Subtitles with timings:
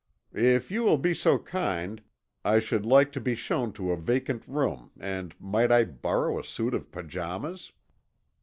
[0.33, 2.01] "If you will be so kind
[2.43, 6.43] I should like to be shown to a vacant room and might I borrow a
[6.43, 7.71] suit of pajamas?"